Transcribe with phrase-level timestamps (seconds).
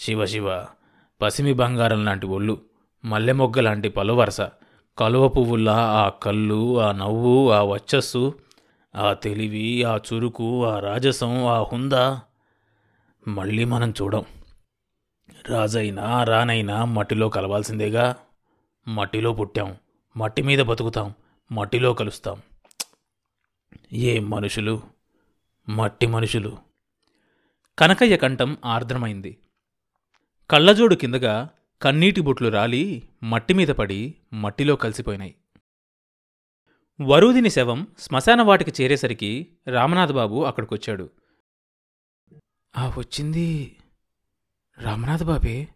[0.00, 0.66] శివ శివ
[1.22, 2.62] పసిమి బంగారం లాంటి ఒళ్ళు
[3.04, 4.40] మల్లె మొగ్గ లాంటి పలువరస
[4.98, 8.38] కలువ పువ్వుల్లా ఆ కళ్ళు ఆ నవ్వు ఆ వచ్చస్సు
[8.96, 12.20] ఆ తెలివి ఆ చురుకు ఆ రాజసం ఆ హుందా.
[13.28, 14.24] మళ్ళీ మనం చూడం.
[15.48, 18.16] రాజైనా రానైనా మట్టిలో కలవాల్సిందేగా.
[18.88, 19.76] మట్టిలో పుట్టాం.
[20.16, 21.14] మట్టి మీద బతుకుతాం.
[21.52, 22.42] మట్టిలో కలుస్తాం.
[23.92, 24.80] ఏ మనుషులు?
[25.68, 26.58] మట్టి మనుషులు.
[27.78, 29.38] కనకయ్య కంఠం ఆర్ద్రమైంది.
[30.50, 31.48] కళ్ళజోడు కిందగా
[31.82, 35.34] కన్నీటి బొట్లు రాలి మట్టి మీద పడి మట్టిలో కలిసిపోయినాయి.
[37.02, 41.10] వరూదిని శవం శ్మశాన వాటికి చేరేసరికి రామనాథబాబు అక్కడికొచ్చాడు.
[42.76, 43.76] ఆ వచ్చింది.
[44.80, 45.68] రామనాథబాబే.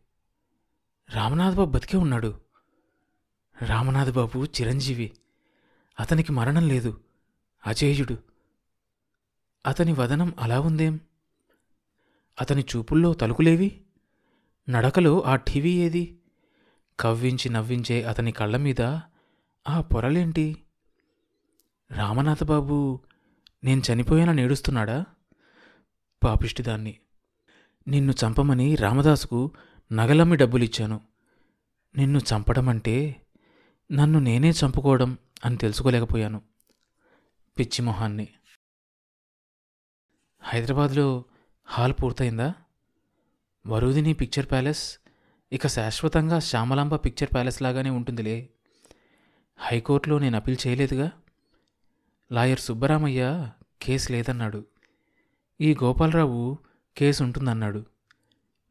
[1.16, 2.40] బాబే బాబు బతికే ఉన్నాడు.
[3.62, 5.12] రామనాథ్ బాబు చిరంజీవి.
[6.00, 7.00] అతనికి మరణం లేదు.
[7.66, 8.18] అజేయుడు.
[9.66, 11.00] అతని వదనం అలా ఉందేం?
[12.40, 13.83] అతని చూపుల్లో తలుకులేవి?
[14.68, 16.18] నడకలో ఆ టీవీ ఏది?
[17.00, 18.82] కవ్వించి నవ్వించే అతని కళ్ళ మీద
[19.68, 20.56] ఆ పొరలేంటి?
[21.90, 23.00] రామనాథబాబు
[23.64, 25.04] నేను చనిపోయానని ఏడుస్తున్నాడా
[26.24, 26.98] పాపిష్టిదాన్ని
[27.88, 29.50] నిన్ను చంపమని రామదాసుకు
[29.92, 31.00] నగలమ్మి డబ్బులిచ్చాను.
[31.96, 33.22] నిన్ను చంపడమంటే
[33.92, 36.42] నన్ను నేనే చంపుకోవడం అని తెలుసుకోలేకపోయాను.
[37.58, 38.28] పిచ్చి మొహాన్ని.
[40.42, 41.24] హైదరాబాద్లో
[41.64, 42.54] హాల్ పూర్తయిందా?
[43.66, 44.98] వరుదిని పిక్చర్ ప్యాలెస్?
[45.52, 48.50] ఇక శాశ్వతంగా శ్యామలాంబ పిక్చర్ ప్యాలెస్ లాగానే ఉంటుందిలే.
[49.58, 51.12] హైకోర్టులో నేను అప్పీల్ చేయలేదుగా?
[52.32, 53.50] లాయర్ సుబ్బరామయ్య
[53.82, 54.64] కేసు లేదన్నాడు.
[55.60, 56.58] ఈ గోపాలరావు
[56.96, 57.86] కేసు ఉంటుందన్నాడు.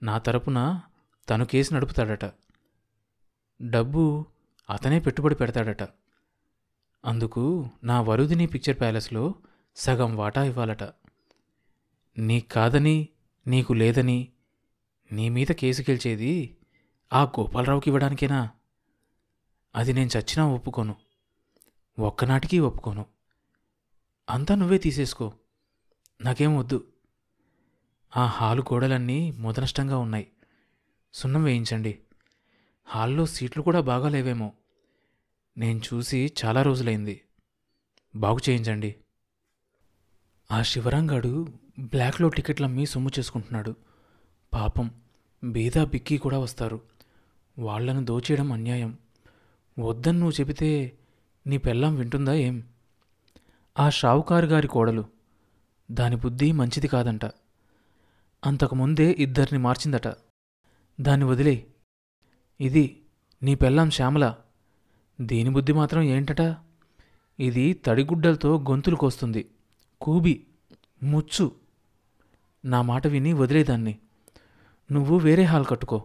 [0.03, 0.81] నా తరపున
[1.29, 2.31] తను కేసు నడుపుతాడట.
[3.61, 4.25] డబ్బు
[4.69, 5.83] అతనే పెట్టుబడి పెడతాడట.
[7.05, 9.35] అందుకు నా వరుదిని పిక్చర్ ప్యాలెస్లో
[9.75, 10.83] సగం వాటా ఇవ్వాలట.
[12.17, 13.07] నీకు కాదని
[13.47, 14.27] నీకు లేదని
[15.11, 16.57] నీ మీద కేసు గెలిచేది
[17.13, 18.49] ఆ గోపాలరావుకి ఇవ్వడానికేనా?
[19.75, 20.95] అది నేను చచ్చినా ఒప్పుకోను.
[21.99, 23.05] ఒక్కనాటికి ఒప్పుకోను.
[24.29, 25.33] అంతా నువ్వే తీసేసుకో.
[26.21, 26.87] నాకేం వద్దు.
[28.17, 30.31] ఆ హాలు గోడలన్నీ మొదనష్టంగా ఉన్నాయి.
[31.13, 31.99] సున్నం వేయించండి.
[32.83, 34.53] హాల్లో సీట్లు కూడా బాగా లేవేమో.
[35.57, 37.21] నేను చూసి చాలా రోజులైంది.
[38.15, 38.95] బాగు చేయించండి.
[40.51, 41.47] ఆ శివరంగాడు
[41.79, 43.75] బ్లాక్లో టికెట్లు అమ్మి సొమ్ము చేసుకుంటున్నాడు.
[44.53, 44.91] పాపం
[45.43, 46.81] బీదా బిక్కీ కూడా వస్తారు.
[47.59, 48.97] వాళ్ళను దోచేయడం అన్యాయం.
[49.79, 50.97] వద్దని నువ్వు చెబితే
[51.47, 52.63] నీ పెళ్ళాం వింటుందా ఏం?
[53.79, 55.05] ఆ షావుకారు గారి కోడలు.
[55.91, 57.25] దాని బుద్ధి మంచిది కాదంట.
[58.45, 60.07] అంతకుముందే ఇద్దరిని మార్చిందట.
[61.01, 61.67] దాన్ని వదిలే
[62.61, 63.01] ఇది
[63.43, 64.35] నీ పెళ్ళాం శ్యామల.
[65.21, 66.55] దీని బుద్ధి మాత్రం ఏంటట?
[67.39, 69.49] ఇది తడిగుడ్డలతో గొంతులు కోస్తుంది.
[70.01, 70.47] కూబి
[71.03, 71.55] ముచ్చు.
[72.65, 73.99] నా మాట విని వదిలేదాన్ని
[74.93, 76.03] నువ్వు వేరే హాల్ కట్టుకో.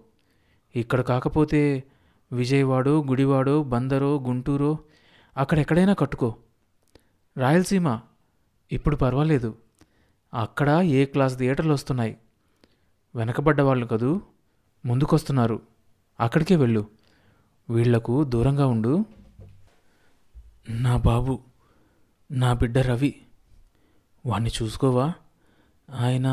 [0.76, 1.84] ఇక్కడ కాకపోతే
[2.32, 4.78] విజయవాడో గుడివాడో బందరో గుంటూరో
[5.36, 6.36] అక్కడెక్కడైనా కట్టుకో.
[7.36, 8.00] రాయలసీమ?
[8.72, 9.58] ఇప్పుడు పర్వాలేదు.
[10.34, 12.18] అక్కడ ఏ క్లాస్ థియేటర్లు వస్తున్నాయి?
[13.16, 14.20] వెనకబడ్డ వాళ్ళు కదూ?
[14.86, 15.62] ముందుకొస్తున్నారు.
[16.20, 16.86] అక్కడికే వెళ్ళు.
[17.70, 19.04] వీళ్ళకు దూరంగా ఉండు.
[20.68, 21.38] నా బాబు
[22.30, 23.20] నా బిడ్డ రవి.
[24.26, 25.12] వాణ్ణి చూసుకోవా?
[25.94, 26.26] ఆయన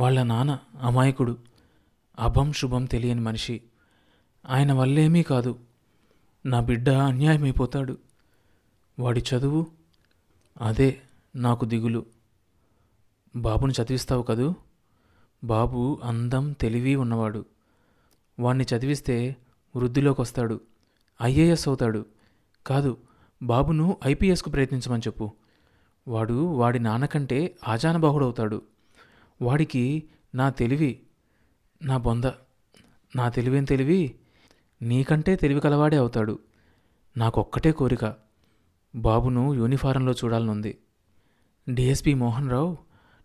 [0.00, 1.38] వాళ్ళ నాన్న అమాయకుడు
[2.18, 3.62] అభం శుభం తెలియని మనిషి.
[4.48, 5.58] ఆయన వల్లేమీ కాదు.
[6.46, 7.98] నా బిడ్డ అన్యాయమైపోతాడు.
[8.98, 9.66] వాడి చదువు
[10.60, 11.00] అదే
[11.36, 12.06] నాకు దిగులు.
[13.36, 14.54] బాబుని చదివిస్తావు కదూ?
[15.44, 17.44] బాబు అందం తెలివి ఉన్నవాడు.
[18.40, 19.36] వాణ్ణి చదివిస్తే
[19.76, 20.60] వృద్ధిలోకి వస్తాడు
[21.22, 22.06] ఐఏఎస్ అవుతాడు.
[22.66, 22.98] కాదు
[23.42, 25.32] బాబును ఐపీఎస్కు ప్రయత్నించమని చెప్పు.
[26.08, 28.62] వాడు వాడి నాన్నకంటే ఆజానబాహుడవుతాడు.
[29.42, 31.00] వాడికి నా తెలివి
[31.82, 32.24] నా బొంద
[33.16, 34.14] నా తెలివేం తెలివి?
[34.82, 36.38] నీకంటే తెలివి కలవాడే అవుతాడు.
[37.16, 38.14] నాకొక్కటే కోరిక.
[38.94, 40.78] బాబును యూనిఫారంలో చూడాలనుంది.
[41.74, 42.78] డిఎస్పి మోహన్ రావు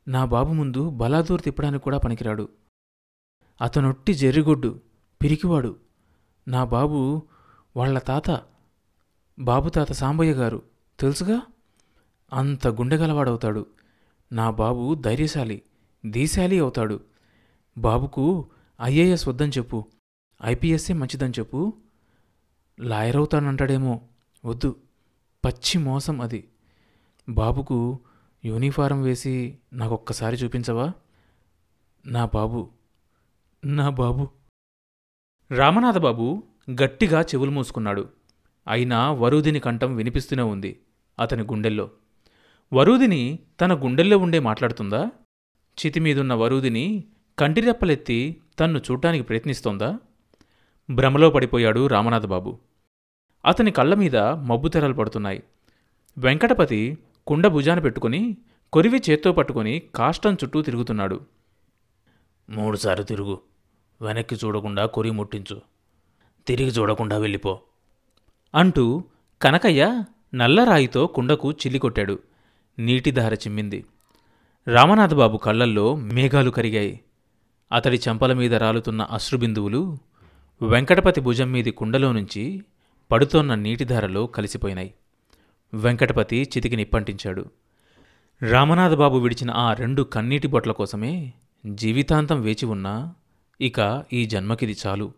[0.08, 2.50] నా బాబు ముందు బలాదూర్ తిప్పడానికి కూడా పనికిరాడు.
[3.62, 4.80] అతనొట్టి జెర్రిగొడ్డు
[5.24, 5.80] పిరికివాడు.
[6.48, 7.22] నా బాబు
[7.78, 8.42] వాళ్ళ తాత
[9.40, 10.62] బాబు తాత సాంబయ్య గారు.
[11.00, 11.42] తెలుసుగా?
[12.34, 13.66] అంత గుండెగలవాడవుతాడు.
[14.32, 15.62] నా బాబు ధైర్యశాలి.
[16.06, 17.00] దీశాలి అవుతాడు.
[17.78, 18.50] బాబుకు
[18.82, 19.86] ఐఏఎస్ వద్దని చెప్పు.
[20.46, 21.74] ఐపీఎస్ఏ మంచిదని చెప్పు.
[22.80, 24.02] లాయర్ అవుతానంటాడేమో.
[24.46, 24.76] వద్దు.
[25.46, 26.50] పచ్చి మోసం అది.
[27.30, 28.00] బాబుకు
[28.46, 30.94] యూనిఫారం వేసి నాకొక్కసారి చూపించవా?
[32.06, 32.70] నా బాబు.
[33.66, 34.30] నా బాబు.
[35.52, 38.10] రామనాథబాబు గట్టిగా చెవులు మూసుకున్నాడు.
[38.68, 40.80] అయినా వరూదిని కంఠం వినిపిస్తూనే ఉంది
[41.20, 41.92] అతని గుండెల్లో.
[42.74, 45.12] వరూదిని తన గుండెల్లో ఉండే మాట్లాడుతుందా?
[45.74, 47.04] చితిమీదున్న వరూదిని
[47.40, 50.00] కంటిరెప్పలెత్తి తన్ను చూడ్డానికి ప్రయత్నిస్తోందా?
[50.90, 52.60] భ్రమలో పడిపోయాడు రామనాథబాబు.
[53.46, 55.44] అతని కళ్ళ మీద మబ్బు తెరలు పడుతున్నాయి.
[56.18, 56.98] వెంకటపతి
[57.28, 58.38] కుండ భుజాన పెట్టుకుని
[58.74, 61.22] కొరివి చేత్తో పట్టుకుని కాష్టం చుట్టూ తిరుగుతున్నాడు.
[62.50, 63.40] మూడుసార్లు తిరుగు.
[64.02, 65.62] వెనక్కి చూడకుండా కొరి ముట్టించు.
[66.48, 67.60] తిరిగి చూడకుండా వెళ్ళిపో.
[68.56, 69.04] అంటూ
[69.42, 70.04] కనకయ్య
[70.36, 72.20] నల్లరాయితో కుండకు చిల్లికొట్టాడు
[72.80, 73.86] నీటిధార చిమ్మింది.
[74.68, 77.00] రామనాథబాబు కళ్ళల్లో మేఘాలు కరిగాయి.
[77.72, 79.98] అతడి చెంపల మీద రాలుతున్న అశ్రుబిందువులు
[80.62, 82.64] వెంకటపతి భుజం మీది కుండలో నుంచి
[83.12, 84.94] పడుతోన్న నీటిధారలో కలిసిపోయినాయి.
[85.74, 87.46] వెంకటపతి చితికి నిప్పంటించాడు.
[88.50, 91.34] రామనాథబాబు విడిచిన ఆ రెండు కన్నీటి బొట్ల కోసమే
[91.66, 93.16] జీవితాంతం వేచి ఉన్నా
[93.62, 95.14] ఇక ఈ జన్మకిది చాలు.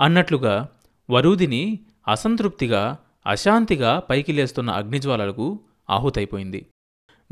[0.00, 0.68] అన్నట్లుగా
[1.10, 1.78] వరూదిని
[2.08, 6.66] అసంతృప్తిగా అశాంతిగా పైకి లేస్తున్న అగ్నిజ్వాలలకు ఆహుతైపోయింది.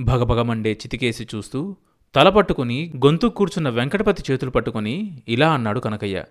[0.00, 1.76] భగభగమండే చితికేసి చూస్తూ
[2.14, 6.24] తల పట్టుకుని గొంతు కూర్చున్న వెంకటపతి చేతులు పట్టుకుని ఇలా అన్నాడు కనకయ్య.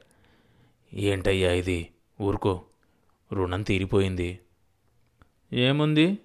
[0.94, 1.88] ఏంటయ్యా ఇది?
[2.22, 2.62] ఊరుకో.
[3.34, 4.40] రుణం తీరిపోయింది.
[5.54, 6.18] ఏముంది?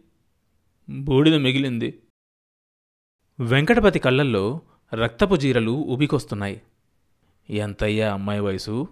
[0.90, 1.98] బూడిద మిగిలింది.
[3.40, 4.60] వెంకటపతి కళ్ళల్లో
[4.94, 6.62] రక్తపు జీరలు ఉబికొస్తున్నాయి
[7.50, 8.88] ఎంతయ్యా అమ్మాయి వయసు?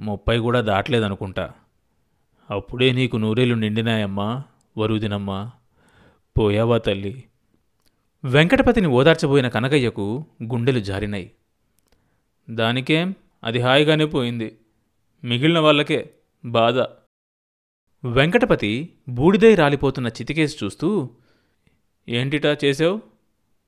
[0.00, 1.52] ముప్పై కూడా దాటలేదనుకుంటా.
[2.50, 4.42] అప్పుడే నీకు నూరేళ్ళు నిండినాయమ్మా
[4.78, 5.50] వరుదినమ్మా.
[6.38, 7.24] పోయావా తల్లి?
[8.24, 11.32] వెంకటపతిని ఓదార్చబోయిన కనకయ్యకు గుండెలు జారినాయి
[12.50, 14.58] దానికేం అది హాయిగానే పోయింది.
[15.24, 16.10] మిగిలిన వాళ్ళకే
[16.44, 16.78] బాధ.
[18.04, 21.10] వెంకటపతి బూడిదై రాలిపోతున్న చితికేసి చూస్తూ
[22.08, 23.00] ఏంటిటా చేసావు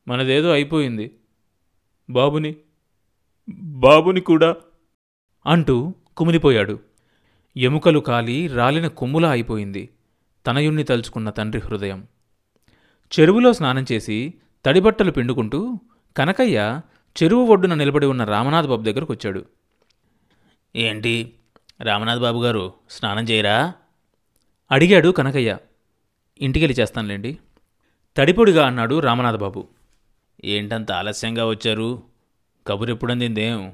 [0.09, 1.19] మనదేదో అయిపోయింది.
[2.11, 2.57] బాబుని
[3.59, 4.57] బాబుని కూడా
[5.47, 6.81] అంటూ కుమిలిపోయాడు.
[7.57, 9.89] ఎముకలు కాలి రాలిన కొమ్ములా అయిపోయింది
[10.47, 12.07] తనయుణ్ణి తలుచుకున్న తండ్రి హృదయం.
[13.21, 15.79] చెరువులో స్నానం చేసి తడిబట్టలు పిండుకుంటూ
[16.17, 16.81] కనకయ్య
[17.23, 19.45] చెరువు ఒడ్డున నిలబడి ఉన్న రామనాథ్ బాబు దగ్గరకు వచ్చాడు.
[20.77, 21.35] ఏంటి?
[21.83, 23.73] రామనాథ్ బాబు గారు స్నానం చేయరా?
[24.71, 25.59] అడిగాడు కనకయ్య.
[26.41, 27.39] ఇంటికెళ్ళి చేస్తానులేండి.
[28.17, 29.69] తడిపొడిగా అన్నాడు రామనాథ్ బాబు.
[30.45, 32.03] ఏంటంత ఆలస్యంగా వచ్చారు?
[32.67, 33.73] కబురెప్పుడందిందేం?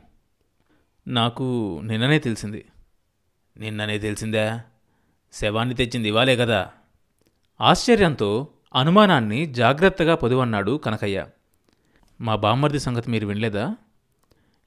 [1.09, 2.65] నాకు నిన్ననే తెలిసింది.
[3.57, 4.61] నిన్ననే తెలిసిందా?
[5.33, 6.71] శవాన్ని తెచ్చింది ఇవాలే కదా.
[7.61, 11.27] ఆశ్చర్యంతో అనుమానాన్ని జాగ్రత్తగా పొదువన్నాడు కనకయ్య.
[12.21, 13.77] మా బామ్మర్ది సంగతి మీరు వినలేదా?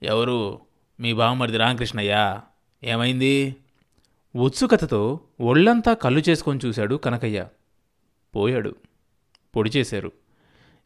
[0.04, 0.60] ఎవరు?
[1.00, 2.42] మీ బామ్మర్ది రామకృష్ణయ్యా.
[2.84, 3.56] ఏమైంది?
[4.36, 7.48] ఉత్సుకతతో ఒళ్ళంతా కళ్ళు చేసుకొని చూశాడు కనకయ్య.
[8.36, 8.76] పోయాడు.
[9.56, 10.12] పొడి చేశారు.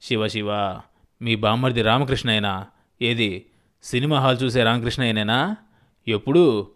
[0.01, 0.79] శివ శివ
[1.21, 2.67] మీ బామ్మర్ది రామకృష్ణయ్యనా?
[3.01, 3.45] ఏది
[3.83, 5.55] సినిమా హాల్ చూసే రామకృష్ణయ్యనేనా?
[6.07, 6.71] ఎప్పుడు?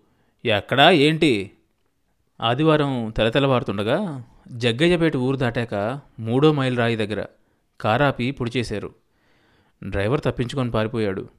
[0.45, 0.92] ఎక్కడా?
[0.92, 1.51] ఏంటి?
[2.42, 7.25] ఆదివారం తెలతెలవారుతుండగా జగ్గయ్యపేట ఊరు దాటాక మూడో మైల్ రాయి దగ్గర
[7.81, 8.95] కారాపి పొడి చేశారు
[9.84, 11.30] డ్రైవర్ తప్పించుకొని పారిపోయాడు.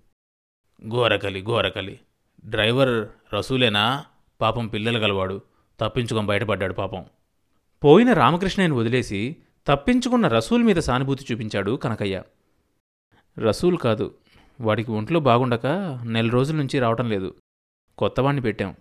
[0.95, 2.01] గోరకలి గోరకలి
[2.45, 4.05] డ్రైవర్ రసూలేనా?
[4.41, 5.41] పాపం పిల్లలు గలవాడు.
[5.81, 7.05] తప్పించుకొని బయటపడ్డాడు పాపం.
[7.85, 9.37] పోయిన రామకృష్ణయ్యను వదిలేసి
[9.67, 12.23] తప్పించుకున్న రసూల్ మీద సానుభూతి చూపించాడు కనకయ్య.
[13.39, 14.15] రసూల్ కాదు.
[14.61, 15.67] వాడికి ఒంట్లో బాగుండక
[16.05, 17.35] నెల రోజుల నుంచి రావటం లేదు.
[17.99, 18.75] కొత్తవాణ్ణి పెట్టాం.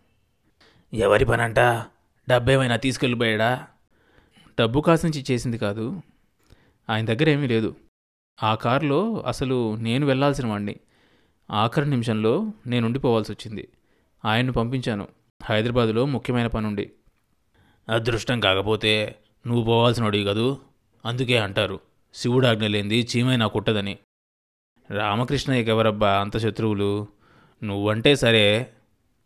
[0.93, 1.59] ఎవరి పనంట?
[2.29, 3.67] డబ్బేమైనా తీసుకెళ్ళిపోయాడా?
[4.59, 6.01] డబ్బు కాసించి చేసింది కాదు.
[6.89, 7.75] ఆయన దగ్గర ఏమీ లేదు.
[8.43, 10.75] ఆ కారులో అసలు నేను వెళ్ళాల్సిన వాణ్ణి.
[11.51, 13.67] ఆఖరి నిమిషంలో నేను ఉండిపోవాల్సి వచ్చింది.
[14.25, 15.07] ఆయన్ను పంపించాను.
[15.43, 16.91] హైదరాబాదులో ముఖ్యమైన పనుండి
[17.89, 19.15] అదృష్టం కాకపోతే
[19.47, 20.57] నువ్వు పోవాల్సినోడివి కదూ?
[21.05, 21.79] అందుకే అంటారు.
[22.13, 23.97] శివుడాజ్ఞ చీమై చీమైనా కుట్టదని.
[24.91, 27.07] రామకృష్ణయ్యకెవరబ్బా అంత శత్రువులు?
[27.63, 28.73] నువ్వంటే సరే.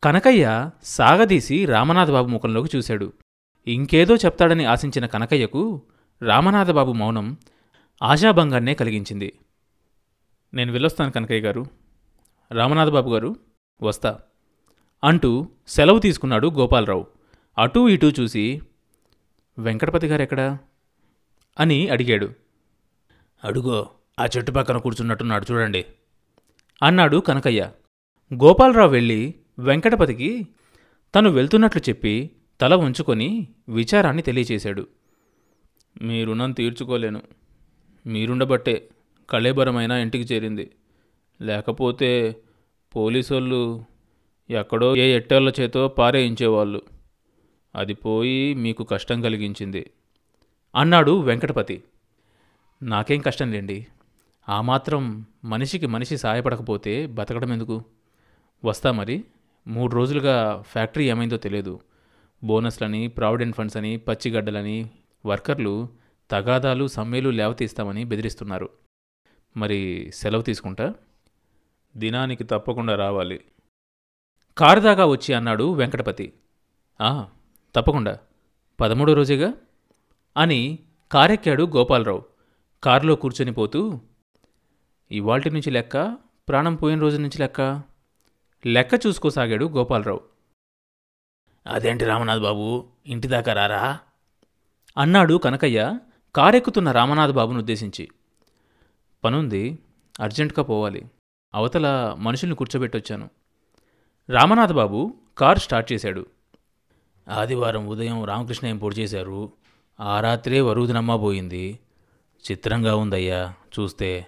[0.03, 3.13] కనకయ్య సాగదీసి రామనాథబాబు ముఖంలోకి చూశాడు.
[3.67, 5.81] ఇంకేదో చెప్తాడని ఆశించిన కనకయ్యకు
[6.21, 7.37] రామనాథబాబు మౌనం
[8.03, 9.33] ఆశాభంగాన్నే కలిగించింది.
[10.53, 11.65] నేను వెళ్ళొస్తాను కనకయ్య గారు.
[12.51, 13.35] రామనాథబాబు గారు
[13.81, 14.19] వస్తా
[15.03, 17.07] అంటూ సెలవు తీసుకున్నాడు గోపాలరావు.
[17.57, 18.61] అటూ ఇటూ చూసి
[19.59, 20.57] వెంకటపతి గారెక్కడా
[21.59, 22.33] అని అడిగాడు.
[23.43, 25.85] అడుగో ఆ చెట్టు పక్కన కూర్చున్నట్టున్నాడు చూడండి
[26.83, 27.71] అన్నాడు కనకయ్య.
[28.33, 30.47] గోపాలరావు వెళ్ళి వెంకటపతికి
[31.15, 32.31] తను వెళ్తున్నట్లు చెప్పి
[32.61, 34.87] తల ఉంచుకొని విచారాన్ని తెలియచేశాడు.
[36.01, 37.21] మీ రుణం తీర్చుకోలేను.
[38.07, 38.89] మీరుండబట్టే
[39.29, 40.71] కళేబరమైన ఇంటికి చేరింది.
[41.41, 42.35] లేకపోతే
[42.95, 43.85] పోలీసోళ్ళు
[44.49, 46.81] ఎక్కడో ఏ ఎట్టేళ్ళ చేతో పారేయించేవాళ్ళు.
[47.75, 49.91] అది పోయి మీకు కష్టం కలిగించింది
[50.75, 51.83] అన్నాడు వెంకటపతి.
[52.83, 53.87] నాకేం కష్టం లేండి.
[54.49, 57.83] ఆ మాత్రం మనిషికి మనిషి సాయపడకపోతే బతకడం ఎందుకు
[58.65, 59.23] వస్తా మరి.
[59.67, 61.79] మూడు రోజులుగా ఫ్యాక్టరీ ఏమైందో తెలియదు.
[62.43, 64.89] బోనస్లని ప్రావిడెంట్ ఫండ్స్ అని పచ్చిగడ్డలని
[65.25, 65.89] వర్కర్లు
[66.31, 68.69] తగాదాలు సమ్మెలు లేవతీస్తామని బెదిరిస్తున్నారు.
[69.57, 70.93] మరి సెలవు తీసుకుంటా?
[71.97, 73.45] దినానికి తప్పకుండా రావాలి.
[74.57, 76.33] కారు దాకా వచ్చి అన్నాడు వెంకటపతి.
[77.01, 77.29] ఆ
[77.75, 78.19] తప్పకుండా.
[78.79, 79.53] పదమూడో రోజేగా?
[80.37, 80.79] అని
[81.11, 82.23] కారెక్కాడు గోపాలరావు.
[82.83, 83.99] కారులో కూర్చొని పోతూ
[85.11, 86.17] ఇవాల్టి నుంచి లెక్క
[86.49, 87.81] ప్రాణం పోయిన రోజు నుంచి లెక్క?
[88.65, 90.36] లెక్క చూసుకోసాగాడు గోపాలరావు.
[91.67, 92.85] అదేంటి రామనాథ్ బాబు?
[93.05, 93.99] ఇంటి దాకా రారా?
[94.97, 95.99] అన్నాడు కనకయ్య
[96.35, 98.09] కారెక్కుతున్న రామనాథ్ బాబును ఉద్దేశించి.
[99.23, 99.79] పనుంది
[100.19, 101.05] అర్జెంటుగా పోవాలి.
[101.55, 103.29] అవతల మనుషుల్ని కూర్చోబెట్టొచ్చాను.
[104.29, 106.25] రామనాథ్ బాబు కారు స్టార్ట్ చేశాడు.
[107.29, 109.51] ఆదివారం ఉదయం రామకృష్ణయ్య పొడి చేశారు.
[109.99, 111.79] ఆ రాత్రే వరుదినమ్మ పోయింది.
[112.51, 114.27] చిత్రంగా ఉందయ్యా చూస్తే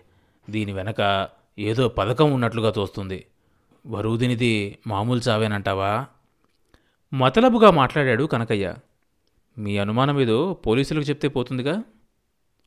[0.50, 1.30] దీని వెనక
[1.60, 3.26] ఏదో పథకం ఉన్నట్లుగా తోస్తుంది.
[3.88, 6.06] వరుదినిది మామూలు చావేనంటావా?
[7.14, 8.76] మతలబుగా మాట్లాడాడు కనకయ్య.
[9.58, 11.84] మీ అనుమానం ఏదో పోలీసులకు చెప్తే పోతుందిగా?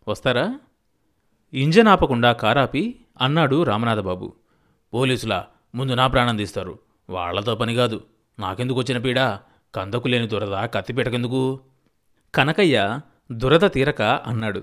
[0.08, 0.58] వస్తారా?
[1.54, 4.32] ఇంజన్ ఆపకుండా కారాపి అన్నాడు రామనాథబాబు.
[4.94, 6.78] పోలీసులా ముందు నా ప్రాణం తీస్తారు.
[7.10, 8.04] వాళ్ళతో పని కాదు.
[8.38, 9.20] నాకెందుకు వచ్చిన పీడ?
[9.74, 11.60] కందకు లేని దురద కత్తిపీటకెందుకు
[12.34, 13.00] కనకయ్య
[13.32, 14.62] దురద తీరక అన్నాడు.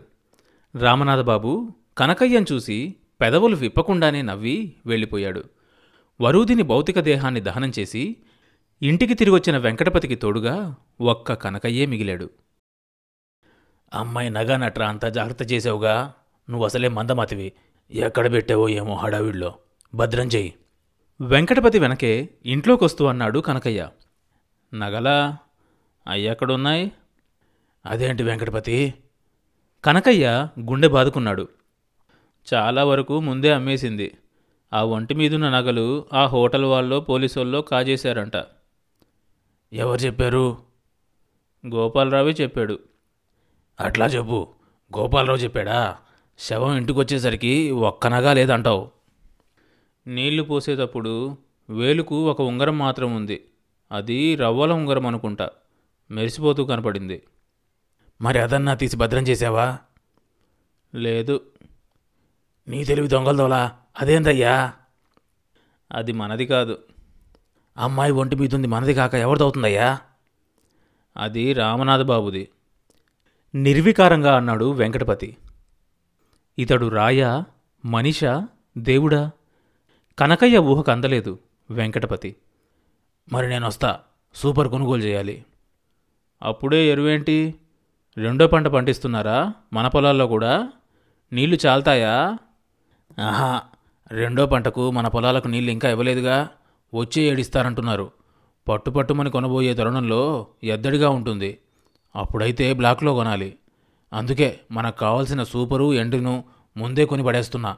[0.75, 5.43] రామనాథబాబు కనకయ్యను చూసి పెదవులు విప్పకుండానే నవ్వి వెళ్ళిపోయాడు.
[6.21, 8.15] వరూధిని భౌతిక దేహాన్ని దహనం చేసి
[8.81, 12.29] ఇంటికి తిరిగొచ్చిన వెంకటపతికి తోడుగా ఒక్క కనకయ్యే మిగిలాడు.
[13.93, 16.13] అమ్మాయి నగా నట్రా అంతా జాగ్రత్త చేసావుగా
[16.49, 17.53] నువ్వు అసలే మందమతివి.
[17.91, 19.55] ఎక్కడ పెట్టావో ఏమో హడావిడిలో.
[19.93, 20.53] భద్రం చెయ్యి.
[21.21, 23.89] వెంకటపతి వెనకే ఇంట్లోకొస్తూ అన్నాడు కనకయ్య.
[24.73, 25.37] నగలా?
[26.07, 26.91] అయ్యక్కడున్నాయి
[27.85, 28.93] అదేంటి వెంకటపతి?
[29.85, 31.47] కనకయ్య గుండె బాదుకున్నాడు.
[32.53, 34.17] చాలా వరకు ముందే అమ్మేసింది.
[34.73, 38.35] ఆ ఒంటి మీదున్న నగలు ఆ హోటల్ వాళ్ళో పోలీసోళ్ళో కాజేశారంట.
[39.73, 40.57] ఎవరు చెప్పారు?
[41.67, 42.79] గోపాలరావే చెప్పాడు.
[43.79, 44.47] అట్లా చెప్పు.
[44.97, 45.97] గోపాలరావు చెప్పాడా?
[46.37, 48.91] శవం ఇంటికొచ్చేసరికి ఒక్క నగా లేదంటావు.
[50.07, 51.37] నీళ్ళు పోసేటప్పుడు
[51.69, 53.45] వేలుకు ఒక ఉంగరం మాత్రం ఉంది.
[53.91, 55.49] అది రవ్వల ఉంగరం అనుకుంటా.
[56.11, 57.23] మెరిసిపోతూ కనపడింది.
[58.21, 59.77] మరి అదన్నా తీసి భద్రం చేసావా
[60.95, 61.41] లేదు.
[62.67, 64.73] నీ తెలివి దొంగలదోలా అదేందయ్యా?
[65.91, 66.79] అది మనది కాదు.
[67.79, 69.99] అమ్మాయి ఒంటి మీదుంది మనది కాక ఎవరిదవుతుందయ్యా
[71.17, 72.49] అది రామనాథ బాబుది.
[73.55, 75.37] నిర్వికారంగా అన్నాడు వెంకటపతి.
[76.59, 77.43] ఇతడు రాయా
[77.85, 79.31] మనిషా దేవుడా?
[80.19, 81.39] కనకయ్య ఊహకు అందలేదు
[81.71, 82.35] వెంకటపతి.
[83.31, 83.99] మరి నేను వస్తా
[84.35, 85.45] సూపర్ కొనుగోలు చేయాలి.
[86.41, 87.55] అప్పుడే ఎరువేంటి?
[88.17, 89.53] రెండో పంట పండిస్తున్నారా?
[89.73, 90.69] మన పొలాల్లో కూడా?
[91.33, 92.37] నీళ్ళు చాలుతాయా?
[93.23, 93.61] ఆహా
[94.11, 96.49] రెండో పంటకు మన పొలాలకు నీళ్ళు ఇంకా ఇవ్వలేదుగా?
[96.93, 98.11] వచ్చే ఏడిస్తారంటున్నారు
[98.67, 101.57] పట్టు పట్టుమని కొనబోయే తరుణంలో ఎద్దడిగా ఉంటుంది.
[102.15, 103.55] అప్పుడైతే బ్లాక్లో కొనాలి.
[104.13, 106.43] అందుకే మనకు కావాల్సిన సూపరు ఎండ్రిను
[106.77, 107.77] ముందే కొని పడేస్తున్నా.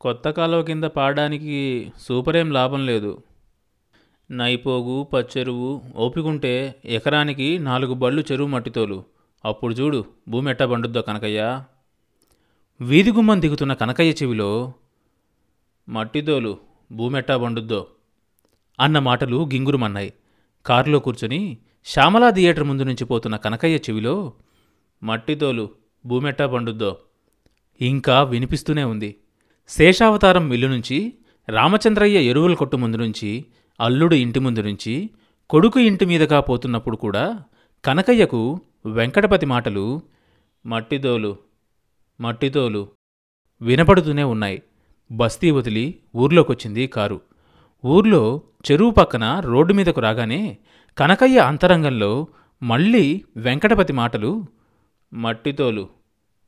[0.00, 3.22] కొత్త కాలువ కింద పాడడానికి సూపరేం లాభం లేదు.
[4.30, 9.04] నైపోగు పచ్చెరువు ఓపికుంటే ఎకరానికి నాలుగు బళ్ళు చెరువు మట్టితోలు.
[9.44, 11.62] అప్పుడు చూడు భూమి ఎట్టా పండుద్దో కనకయ్య.
[12.80, 14.72] వీధి గుమ్మం దిగుతున్న కనకయ్య చెవిలో
[15.88, 17.86] మట్టితోలు భూమెట్టా వండుద్దో పండుద్దో?
[18.80, 20.12] అన్న మాటలు గింగురుమన్నాయి.
[20.66, 24.32] కారులో కూర్చొని శ్యామలా థియేటర్ ముందు నుంచి పోతున్న కనకయ్య చెవిలో
[25.02, 25.70] మట్టితోలు
[26.06, 26.98] భూమెట్టా పండుద్దో?
[27.80, 29.16] ఇంకా వినిపిస్తూనే ఉంది.
[29.68, 31.12] శేషావతారం మిల్లు నుంచి
[31.48, 33.44] రామచంద్రయ్య ఎరువుల కొట్టు ముందు నుంచి
[33.80, 35.10] అల్లుడు ఇంటి ముందు నుంచి
[35.50, 37.40] కొడుకు ఇంటి మీదగా పోతున్నప్పుడు కూడా
[37.84, 40.02] కనకయ్యకు వెంకటపతి మాటలు
[40.66, 41.36] మట్టితోలు
[42.20, 42.88] మట్టితోలు
[43.60, 44.62] వినపడుతూనే ఉన్నాయి.
[45.10, 47.20] బస్తీ వదిలి ఊర్లోకొచ్చింది కారు.
[47.86, 50.58] ఊర్లో చెరువు పక్కన రోడ్డు మీదకు రాగానే
[50.98, 52.26] కనకయ్య అంతరంగంలో
[52.62, 54.44] మళ్ళీ వెంకటపతి మాటలు
[55.12, 55.88] మట్టితోలు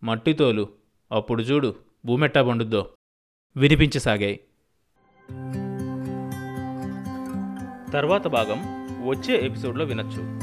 [0.04, 0.68] మట్టితోలు
[1.12, 1.74] అప్పుడు చూడు
[2.04, 2.88] భూమెట్టా పండుద్దో
[3.56, 4.40] వినిపించసాగాయి.
[7.92, 8.58] తర్వాత భాగం
[9.08, 10.40] వచ్చే ఎపిసోడ్లో వినొచ్చు.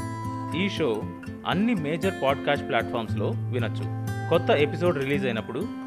[0.64, 1.04] ఈ షో
[1.48, 3.84] అన్ని మేజర్ పాడ్కాస్ట్ ప్లాట్ఫామ్స్లో వినొచ్చు.
[4.30, 5.87] కొత్త ఎపిసోడ్ రిలీజ్ అయినప్పుడు